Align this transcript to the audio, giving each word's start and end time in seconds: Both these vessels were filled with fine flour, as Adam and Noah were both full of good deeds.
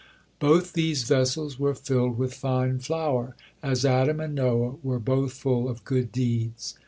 Both 0.39 0.73
these 0.73 1.03
vessels 1.03 1.59
were 1.59 1.75
filled 1.75 2.17
with 2.17 2.33
fine 2.33 2.79
flour, 2.79 3.35
as 3.61 3.85
Adam 3.85 4.19
and 4.19 4.33
Noah 4.33 4.77
were 4.81 4.97
both 4.97 5.33
full 5.33 5.69
of 5.69 5.83
good 5.83 6.11
deeds. 6.11 6.73